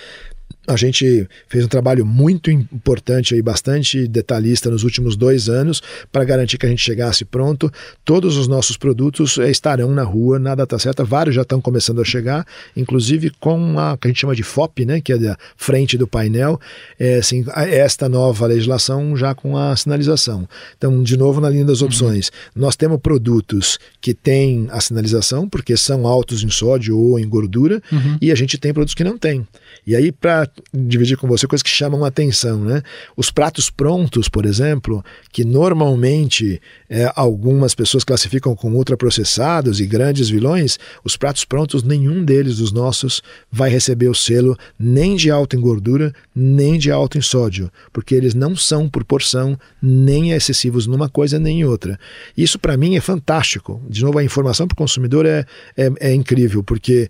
[0.67, 6.25] a gente fez um trabalho muito importante e bastante detalhista nos últimos dois anos para
[6.25, 7.71] garantir que a gente chegasse pronto.
[8.03, 11.05] Todos os nossos produtos eh, estarão na rua na data certa.
[11.05, 14.85] Vários já estão começando a chegar, inclusive com a que a gente chama de FOP,
[14.85, 16.59] né, que é da frente do painel,
[16.99, 20.47] é, assim, esta nova legislação já com a sinalização.
[20.77, 21.87] Então, de novo, na linha das uhum.
[21.87, 22.61] opções, uhum.
[22.63, 27.81] nós temos produtos que têm a sinalização, porque são altos em sódio ou em gordura,
[27.91, 28.17] uhum.
[28.21, 29.47] e a gente tem produtos que não têm.
[29.85, 32.81] E aí, para dividir com você coisas que chamam a atenção, né?
[33.15, 40.29] Os pratos prontos, por exemplo, que normalmente é, algumas pessoas classificam como ultraprocessados e grandes
[40.29, 45.55] vilões, os pratos prontos, nenhum deles dos nossos vai receber o selo nem de alto
[45.55, 50.87] em gordura, nem de alto em sódio, porque eles não são por porção nem excessivos
[50.87, 51.99] numa coisa nem em outra.
[52.35, 53.81] Isso para mim é fantástico.
[53.89, 57.09] De novo, a informação para o consumidor é, é, é incrível, porque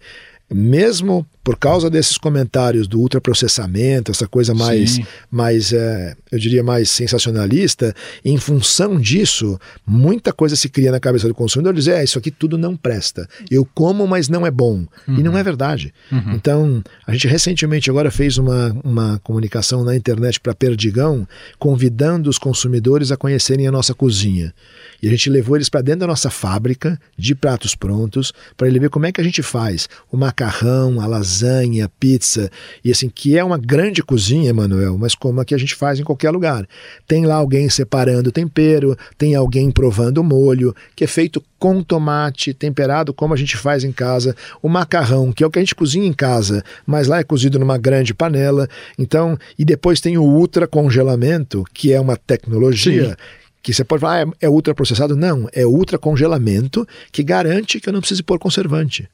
[0.49, 4.99] mesmo por causa desses comentários do ultraprocessamento, essa coisa mais,
[5.31, 11.25] mais é, eu diria, mais sensacionalista, em função disso, muita coisa se cria na cabeça
[11.25, 13.29] do consumidor, dizer, é, isso aqui tudo não presta.
[13.49, 14.85] Eu como, mas não é bom.
[15.07, 15.19] Uhum.
[15.19, 15.93] E não é verdade.
[16.11, 16.33] Uhum.
[16.33, 21.25] Então, a gente recentemente agora fez uma, uma comunicação na internet para Perdigão,
[21.57, 24.53] convidando os consumidores a conhecerem a nossa cozinha.
[25.01, 28.79] E a gente levou eles para dentro da nossa fábrica de pratos prontos, para ele
[28.79, 32.49] ver como é que a gente faz o macarrão, a lasanha, lasanha, pizza,
[32.83, 35.99] e assim, que é uma grande cozinha, Emanuel, mas como a que a gente faz
[35.99, 36.67] em qualquer lugar.
[37.07, 41.81] Tem lá alguém separando o tempero, tem alguém provando o molho, que é feito com
[41.83, 45.61] tomate, temperado como a gente faz em casa, o macarrão, que é o que a
[45.61, 48.67] gente cozinha em casa, mas lá é cozido numa grande panela.
[48.97, 53.15] Então, e depois tem o ultra congelamento, que é uma tecnologia Sim
[53.59, 55.13] que você pode falar, ah, é, é ultraprocessado.
[55.13, 59.09] Não, é ultra congelamento que garante que eu não precise pôr conservante.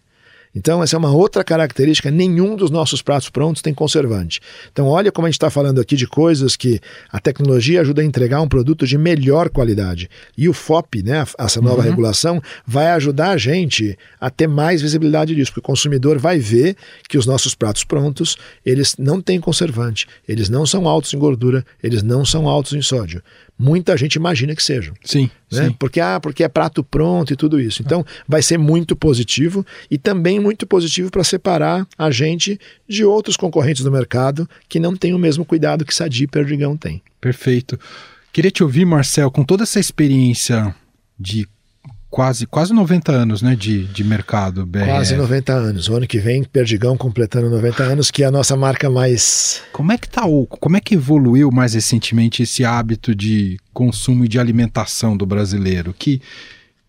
[0.55, 2.11] Então, essa é uma outra característica.
[2.11, 4.39] Nenhum dos nossos pratos prontos tem conservante.
[4.71, 6.79] Então, olha como a gente está falando aqui de coisas que
[7.11, 10.09] a tecnologia ajuda a entregar um produto de melhor qualidade.
[10.37, 11.81] E o FOP, né, essa nova uhum.
[11.81, 16.75] regulação, vai ajudar a gente a ter mais visibilidade disso, porque o consumidor vai ver
[17.09, 21.65] que os nossos pratos prontos, eles não têm conservante, eles não são altos em gordura,
[21.81, 23.23] eles não são altos em sódio
[23.63, 24.93] muita gente imagina que sejam.
[25.03, 25.67] Sim, né?
[25.67, 25.75] sim.
[25.79, 27.81] Porque, ah, porque é prato pronto e tudo isso.
[27.81, 33.37] Então, vai ser muito positivo e também muito positivo para separar a gente de outros
[33.37, 37.01] concorrentes do mercado que não têm o mesmo cuidado que Sadi e Perdigão tem.
[37.21, 37.79] Perfeito.
[38.33, 40.75] Queria te ouvir, Marcel, com toda essa experiência
[41.17, 41.47] de
[42.13, 44.67] quase, quase 90 anos né, de, de mercado.
[44.67, 44.85] BRF.
[44.85, 45.89] Quase 90 anos.
[45.89, 49.63] O ano que vem, Perdigão completando 90 anos, que é a nossa marca mais.
[49.73, 50.45] Como é que tá o.
[50.45, 55.91] Como é que evoluiu mais recentemente esse hábito de consumo e de alimentação do brasileiro?
[55.97, 56.21] Que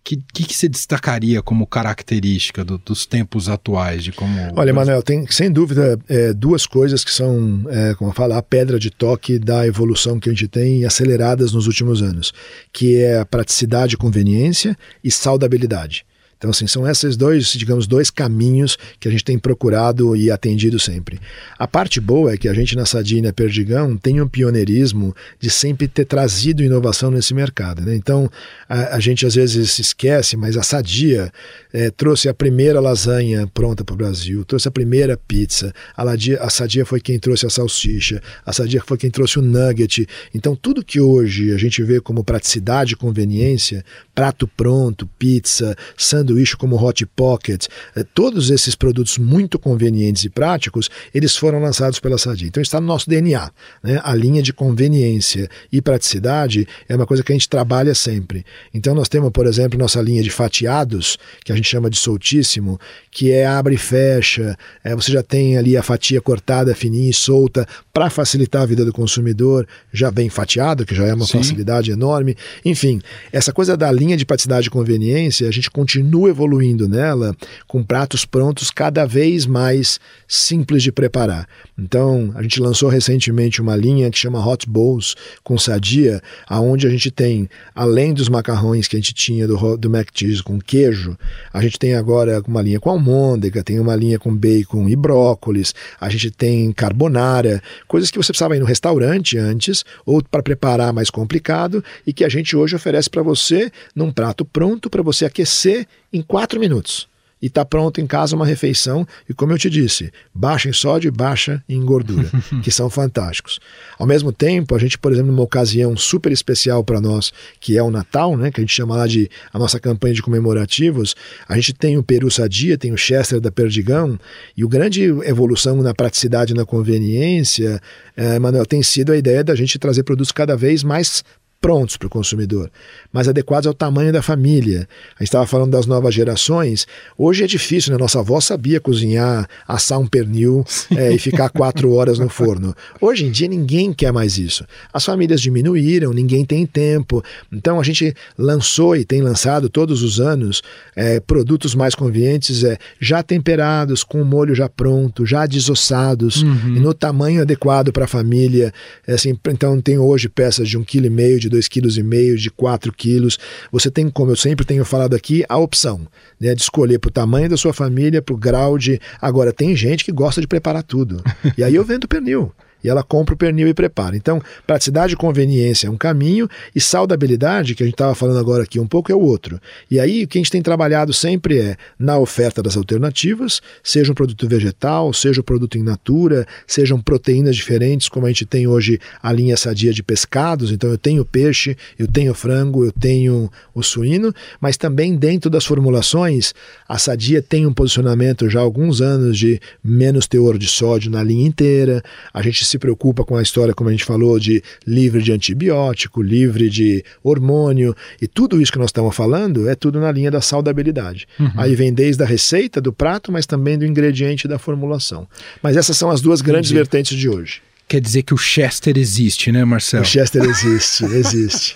[0.04, 4.04] que, que, que você destacaria como característica do, dos tempos atuais?
[4.04, 8.14] de como Olha, Manuel, tem sem dúvida é, duas coisas que são, é, como eu
[8.14, 12.32] falo, a pedra de toque da evolução que a gente tem aceleradas nos últimos anos,
[12.72, 16.04] que é a praticidade, conveniência e saudabilidade.
[16.44, 20.78] Então, assim, são esses dois, digamos, dois caminhos que a gente tem procurado e atendido
[20.78, 21.18] sempre.
[21.58, 25.16] A parte boa é que a gente na Sadia e na Perdigão tem um pioneirismo
[25.40, 27.80] de sempre ter trazido inovação nesse mercado.
[27.80, 27.96] Né?
[27.96, 28.30] Então,
[28.68, 31.32] a, a, gente às vezes se esquece, mas a Sadia
[31.72, 36.42] é, trouxe a primeira lasanha pronta para o Brasil, trouxe a primeira pizza, a, Ladia,
[36.42, 40.06] a Sadia foi quem trouxe a salsicha, a Sadia foi quem trouxe o nugget.
[40.34, 43.82] Então, tudo que hoje a gente vê como praticidade e conveniência,
[44.14, 50.28] prato pronto, pizza, sanduíche, sanduíche como Hot Pocket, eh, todos esses produtos muito convenientes e
[50.28, 52.48] práticos, eles foram lançados pela Sadia.
[52.48, 53.50] Então está no nosso DNA.
[53.82, 54.00] Né?
[54.02, 58.44] A linha de conveniência e praticidade é uma coisa que a gente trabalha sempre.
[58.72, 62.78] Então nós temos, por exemplo, nossa linha de fatiados, que a gente chama de soltíssimo,
[63.10, 67.14] que é abre e fecha, é, você já tem ali a fatia cortada, fininha e
[67.14, 71.38] solta, para facilitar a vida do consumidor, já bem fatiado, que já é uma Sim.
[71.38, 72.36] facilidade enorme.
[72.64, 73.00] Enfim,
[73.32, 77.34] essa coisa da linha de praticidade e conveniência, a gente continua continua evoluindo nela
[77.66, 79.98] com pratos prontos cada vez mais
[80.28, 81.48] simples de preparar.
[81.76, 86.90] Então, a gente lançou recentemente uma linha que chama Hot Bowls com sadia, aonde a
[86.90, 91.18] gente tem, além dos macarrões que a gente tinha do, do mac cheese com queijo,
[91.52, 95.74] a gente tem agora uma linha com almôndega, tem uma linha com bacon e brócolis,
[96.00, 100.92] a gente tem carbonara, coisas que você precisava ir no restaurante antes ou para preparar
[100.92, 105.24] mais complicado e que a gente hoje oferece para você num prato pronto para você
[105.24, 107.08] aquecer em quatro minutos.
[107.42, 111.08] E está pronto em casa uma refeição, e como eu te disse, baixa em sódio
[111.08, 112.30] e baixa em gordura,
[112.62, 113.60] que são fantásticos.
[113.98, 117.82] Ao mesmo tempo, a gente, por exemplo, numa ocasião super especial para nós, que é
[117.82, 121.14] o Natal, né, que a gente chama lá de a nossa campanha de comemorativos,
[121.46, 124.18] a gente tem o Peru Sadia, tem o Chester da Perdigão,
[124.56, 127.78] e o grande evolução na praticidade e na conveniência,
[128.16, 131.22] é, Manuel, tem sido a ideia da gente trazer produtos cada vez mais
[131.64, 132.70] prontos para o consumidor,
[133.10, 134.86] mas adequados ao tamanho da família.
[135.16, 136.86] A gente estava falando das novas gerações.
[137.16, 137.98] Hoje é difícil, né?
[137.98, 140.62] Nossa avó sabia cozinhar, assar um pernil
[140.94, 142.76] é, e ficar quatro horas no forno.
[143.00, 144.66] Hoje em dia ninguém quer mais isso.
[144.92, 147.24] As famílias diminuíram, ninguém tem tempo.
[147.50, 150.62] Então a gente lançou e tem lançado todos os anos
[150.94, 156.76] é, produtos mais convenientes, é, já temperados, com o molho já pronto, já desossados, uhum.
[156.76, 158.70] e no tamanho adequado para a família.
[159.06, 162.50] É, assim, então tem hoje peças de um quilo e meio, de 2,5 kg, de
[162.50, 163.38] 4 quilos.
[163.70, 166.06] Você tem, como eu sempre tenho falado aqui, a opção
[166.40, 169.00] né, de escolher para o tamanho da sua família, para o grau de.
[169.20, 171.22] Agora, tem gente que gosta de preparar tudo.
[171.56, 172.52] E aí eu vendo pernil
[172.84, 174.14] e ela compra o pernil e prepara.
[174.14, 178.62] Então, praticidade e conveniência é um caminho e saudabilidade, que a gente estava falando agora
[178.62, 179.58] aqui um pouco, é o outro.
[179.90, 184.12] E aí o que a gente tem trabalhado sempre é na oferta das alternativas, seja
[184.12, 188.66] um produto vegetal, seja um produto in natura, sejam proteínas diferentes, como a gente tem
[188.66, 193.50] hoje a linha sadia de pescados, então eu tenho peixe, eu tenho frango, eu tenho
[193.74, 196.52] o suíno, mas também dentro das formulações,
[196.86, 201.22] a sadia tem um posicionamento já há alguns anos de menos teor de sódio na
[201.22, 205.22] linha inteira, a gente se preocupa com a história, como a gente falou, de livre
[205.22, 210.10] de antibiótico, livre de hormônio, e tudo isso que nós estamos falando é tudo na
[210.10, 211.26] linha da saudabilidade.
[211.38, 211.52] Uhum.
[211.56, 215.26] Aí vem desde a receita do prato, mas também do ingrediente da formulação.
[215.62, 216.80] Mas essas são as duas grandes Entendi.
[216.80, 217.62] vertentes de hoje.
[217.86, 220.02] Quer dizer que o Chester existe, né, Marcelo?
[220.02, 221.74] O Chester existe, existe.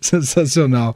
[0.00, 0.94] Sensacional.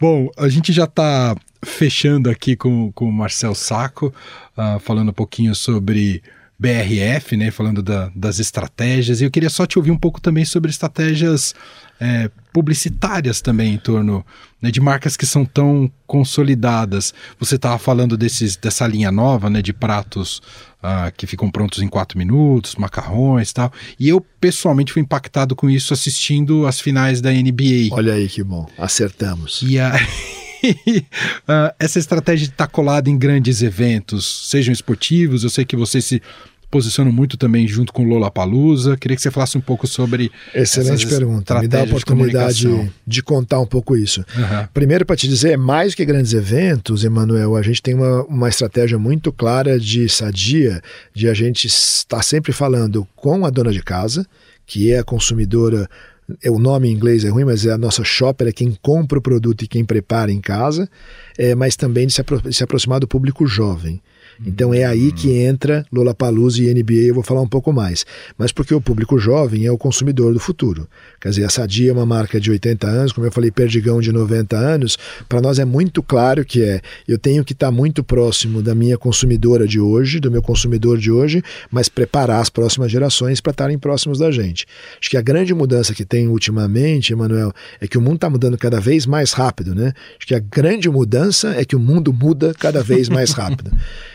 [0.00, 1.34] Bom, a gente já está
[1.64, 4.12] fechando aqui com, com o Marcel Saco,
[4.58, 6.22] uh, falando um pouquinho sobre
[6.62, 10.44] BRF, né, falando da, das estratégias, e eu queria só te ouvir um pouco também
[10.44, 11.56] sobre estratégias
[12.00, 14.24] é, publicitárias também em torno
[14.60, 17.12] né, de marcas que são tão consolidadas.
[17.40, 20.40] Você estava falando desses, dessa linha nova né, de pratos
[20.84, 25.56] uh, que ficam prontos em quatro minutos, macarrões e tal, e eu pessoalmente fui impactado
[25.56, 27.88] com isso assistindo as finais da NBA.
[27.90, 29.62] Olha aí que bom, acertamos.
[29.62, 29.96] E a...
[29.96, 35.76] uh, essa estratégia de estar tá colada em grandes eventos, sejam esportivos, eu sei que
[35.76, 36.22] você se
[36.72, 38.96] posiciono muito também junto com Lola Palusa.
[38.96, 40.32] Queria que você falasse um pouco sobre.
[40.54, 41.60] Excelente pergunta.
[41.60, 44.24] Me dá a oportunidade de, de, contar um pouco isso.
[44.34, 44.66] Uhum.
[44.72, 48.98] Primeiro, para te dizer, mais que grandes eventos, Emanuel, a gente tem uma, uma estratégia
[48.98, 50.80] muito clara de sadia,
[51.14, 54.26] de a gente estar sempre falando com a dona de casa,
[54.66, 55.86] que é a consumidora
[56.42, 59.18] é, o nome em inglês é ruim, mas é a nossa shopper, é quem compra
[59.18, 60.88] o produto e quem prepara em casa,
[61.36, 64.00] é, mas também de se, apro se aproximar do público jovem.
[64.44, 68.04] Então é aí que entra Lollapalooza e NBA, eu vou falar um pouco mais.
[68.36, 70.88] Mas porque o público jovem é o consumidor do futuro.
[71.20, 74.12] Quer dizer, a Sadia é uma marca de 80 anos, como eu falei, Perdigão de
[74.12, 74.98] 90 anos.
[75.28, 78.74] Para nós é muito claro que é, eu tenho que estar tá muito próximo da
[78.74, 83.52] minha consumidora de hoje, do meu consumidor de hoje, mas preparar as próximas gerações para
[83.52, 84.66] estarem próximos da gente.
[85.00, 88.58] Acho que a grande mudança que tem ultimamente, Emanuel, é que o mundo está mudando
[88.58, 89.92] cada vez mais rápido, né?
[90.18, 93.70] Acho que a grande mudança é que o mundo muda cada vez mais rápido.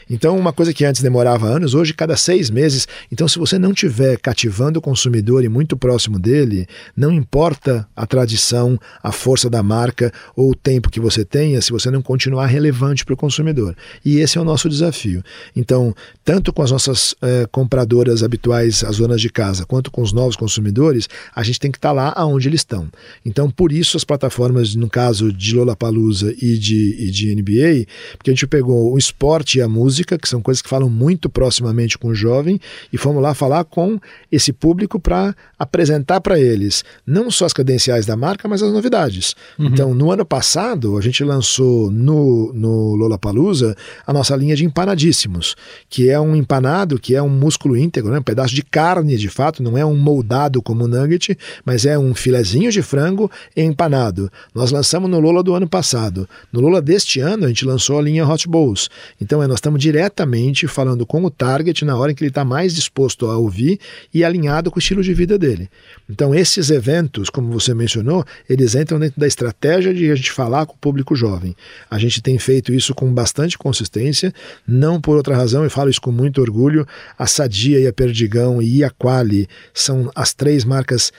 [0.10, 2.88] Então, uma coisa que antes demorava anos, hoje cada seis meses.
[3.12, 8.06] Então, se você não tiver cativando o consumidor e muito próximo dele, não importa a
[8.06, 12.46] tradição, a força da marca ou o tempo que você tenha, se você não continuar
[12.46, 13.76] relevante para o consumidor.
[14.04, 15.24] E esse é o nosso desafio.
[15.56, 15.94] Então,
[16.24, 20.36] tanto com as nossas eh, compradoras habituais, as zonas de casa, quanto com os novos
[20.36, 22.88] consumidores, a gente tem que estar tá lá aonde eles estão.
[23.26, 27.86] Então, por isso as plataformas, no caso de Lollapalooza e de, e de NBA,
[28.18, 30.90] porque a gente pegou o esporte e a música música, que são coisas que falam
[30.90, 32.60] muito proximamente com o jovem,
[32.94, 34.00] e fomos lá falar com
[34.32, 39.36] esse público para apresentar para eles não só as credenciais da marca, mas as novidades.
[39.58, 39.66] Uhum.
[39.66, 43.76] Então, no ano passado, a gente lançou no, no Lollapalooza
[44.06, 45.56] a nossa linha de empanadíssimos,
[45.90, 48.20] que é um empanado, que é um músculo íntegro, né?
[48.20, 51.98] um pedaço de carne, de fato, não é um moldado como um nugget, mas é
[51.98, 54.30] um filezinho de frango empanado.
[54.54, 56.28] Nós lançamos no Lola do ano passado.
[56.52, 58.90] No Lola deste ano, a gente lançou a linha Hot Bowls.
[59.20, 62.44] Então, é, nós estamos diretamente falando com o target na hora em que ele está
[62.44, 63.80] mais disposto a ouvir
[64.14, 65.70] e alinhado com o estilo de vida dele.
[66.10, 70.66] Então, esses eventos, como você mencionou, eles entram dentro da estratégia de a gente falar
[70.66, 71.56] com o público jovem.
[71.90, 74.34] A gente tem feito isso com bastante consistência,
[74.68, 76.86] não por outra razão, e falo isso com muito orgulho.
[77.18, 81.14] A Sadia e a Perdigão e a Quali são as três marcas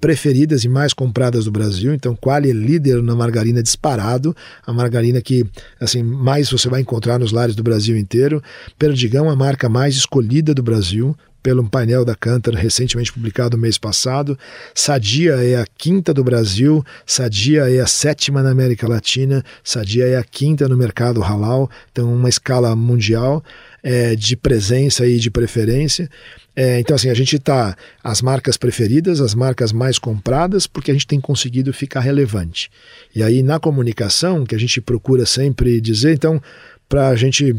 [0.00, 1.92] preferidas e mais compradas do Brasil.
[1.92, 5.44] Então, Quali é líder na margarina disparado, a margarina que
[5.80, 8.42] assim mais você vai encontrar nos lares do Brasil inteiro.
[8.78, 14.38] Perdigão, a marca mais escolhida do Brasil, pelo painel da Cantor, recentemente publicado mês passado.
[14.74, 20.16] Sadia é a quinta do Brasil, Sadia é a sétima na América Latina, Sadia é
[20.16, 23.44] a quinta no mercado halal, então uma escala mundial
[23.82, 26.08] é, de presença e de preferência.
[26.56, 30.94] É, então, assim, a gente está as marcas preferidas, as marcas mais compradas, porque a
[30.94, 32.70] gente tem conseguido ficar relevante.
[33.14, 36.40] E aí, na comunicação, que a gente procura sempre dizer, então,
[36.88, 37.54] para a gente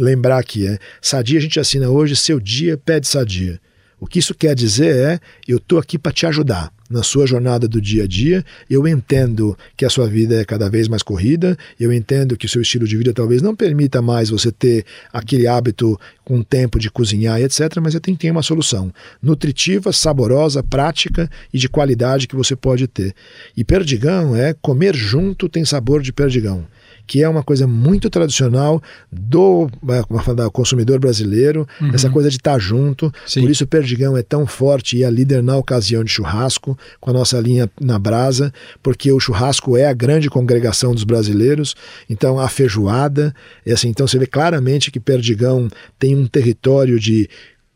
[0.00, 3.60] lembrar aqui, é Sadia a gente assina hoje, seu dia pede Sadia.
[4.00, 7.68] O que isso quer dizer é, eu estou aqui para te ajudar na sua jornada
[7.68, 8.42] do dia a dia.
[8.68, 12.48] Eu entendo que a sua vida é cada vez mais corrida, eu entendo que o
[12.48, 16.90] seu estilo de vida talvez não permita mais você ter aquele hábito com tempo de
[16.90, 18.90] cozinhar e etc., mas eu tenho que ter uma solução
[19.22, 23.14] nutritiva, saborosa, prática e de qualidade que você pode ter.
[23.54, 26.66] E perdigão é comer junto tem sabor de perdigão
[27.10, 28.80] que é uma coisa muito tradicional
[29.10, 31.90] do, é, do consumidor brasileiro, uhum.
[31.92, 33.12] essa coisa de estar tá junto.
[33.26, 33.40] Sim.
[33.40, 37.10] Por isso o Perdigão é tão forte e é líder na ocasião de churrasco, com
[37.10, 41.74] a nossa linha na brasa, porque o churrasco é a grande congregação dos brasileiros.
[42.08, 43.34] Então a feijoada,
[43.66, 45.66] é assim, então você vê claramente que Perdigão
[45.98, 47.28] tem um território de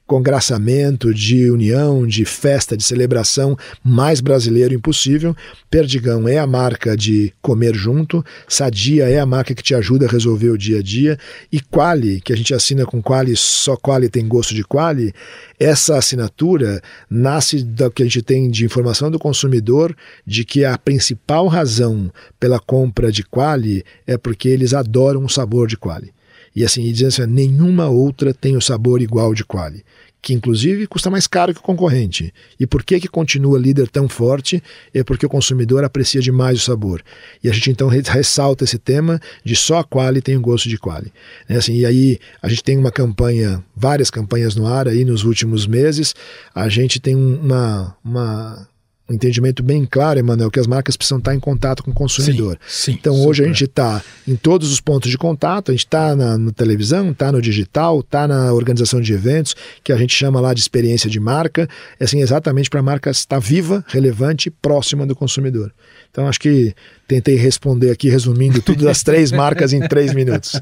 [0.06, 5.34] congraçamento, de união, de festa, de celebração mais brasileiro impossível.
[5.70, 10.10] Perdigão é a marca de comer junto, Sadia é a marca que te ajuda a
[10.10, 11.18] resolver o dia a dia
[11.50, 15.12] e Quali, que a gente assina com Quali, só Quali tem gosto de Quali,
[15.58, 19.96] essa assinatura nasce do que a gente tem de informação do consumidor
[20.26, 25.66] de que a principal razão pela compra de Quali é porque eles adoram o sabor
[25.66, 26.12] de Quali.
[26.54, 29.84] E assim, e dizendo assim, nenhuma outra tem o sabor igual de Quali
[30.24, 32.32] que inclusive custa mais caro que o concorrente.
[32.58, 34.62] E por que que continua líder tão forte?
[34.94, 37.02] É porque o consumidor aprecia demais o sabor.
[37.42, 40.78] E a gente então ressalta esse tema de só a Quali tem o gosto de
[40.78, 41.12] Quali.
[41.46, 45.24] É assim, e aí a gente tem uma campanha, várias campanhas no ar aí nos
[45.24, 46.14] últimos meses.
[46.54, 48.66] A gente tem uma, uma
[49.08, 52.58] um entendimento bem claro, Emanuel, que as marcas precisam estar em contato com o consumidor.
[52.66, 53.28] Sim, sim, então super.
[53.28, 56.52] hoje a gente está em todos os pontos de contato, a gente está na, na,
[56.52, 60.60] televisão, está no digital, está na organização de eventos, que a gente chama lá de
[60.60, 61.68] experiência de marca,
[62.00, 65.70] é assim, exatamente para a marca estar viva, relevante e próxima do consumidor.
[66.10, 66.74] Então acho que
[67.06, 70.58] tentei responder aqui, resumindo tudo das três marcas em três minutos.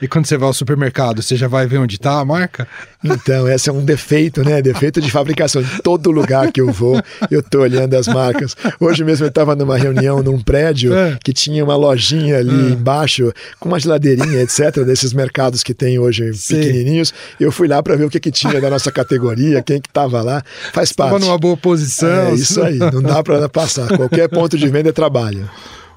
[0.00, 2.66] E quando você vai ao supermercado, você já vai ver onde está a marca?
[3.04, 4.62] Então, esse é um defeito, né?
[4.62, 5.60] Defeito de fabricação.
[5.60, 8.56] Em todo lugar que eu vou, eu estou olhando as marcas.
[8.78, 11.18] Hoje mesmo eu estava numa reunião num prédio é.
[11.22, 12.70] que tinha uma lojinha ali é.
[12.70, 16.60] embaixo, com uma geladeirinha, etc., desses mercados que tem hoje Sim.
[16.60, 17.12] pequenininhos.
[17.40, 20.22] Eu fui lá para ver o que, que tinha da nossa categoria, quem que estava
[20.22, 20.42] lá.
[20.72, 21.14] Faz parte.
[21.14, 22.28] Estava numa boa posição.
[22.28, 23.88] É isso aí, não dá para passar.
[23.96, 25.48] Qualquer ponto de venda é trabalho.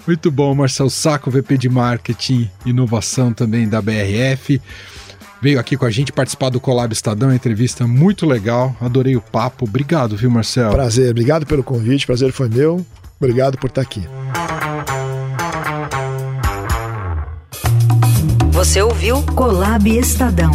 [0.07, 4.61] Muito bom, Marcel Saco, VP de Marketing e Inovação também da BRF.
[5.41, 8.75] Veio aqui com a gente participar do Colab Estadão, entrevista muito legal.
[8.79, 9.65] Adorei o papo.
[9.65, 10.71] Obrigado, viu, Marcel?
[10.71, 12.85] Prazer, obrigado pelo convite, prazer foi meu.
[13.19, 14.07] Obrigado por estar aqui.
[18.51, 20.51] Você ouviu Colab Estadão.